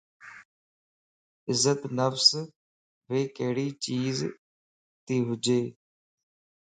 [1.49, 2.29] عزت نفس
[3.09, 4.17] ڀي ڪھڙي چيز
[5.05, 5.45] تي ھونج